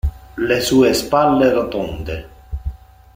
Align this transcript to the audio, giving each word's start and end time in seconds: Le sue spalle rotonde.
Le 0.37 0.59
sue 0.59 0.91
spalle 0.95 1.47
rotonde. 1.55 2.25